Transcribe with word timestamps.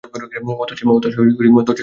অতসী 0.03 0.83
দরজা 0.83 1.05
ছেড়ে 1.07 1.31
সরে 1.31 1.49
দাঁড়াল। 1.57 1.79